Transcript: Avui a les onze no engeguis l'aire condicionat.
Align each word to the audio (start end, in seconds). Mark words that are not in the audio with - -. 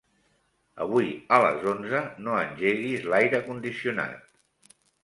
Avui 0.85 1.11
a 1.37 1.39
les 1.43 1.67
onze 1.73 2.01
no 2.29 2.41
engeguis 2.47 3.07
l'aire 3.13 3.47
condicionat. 3.53 4.79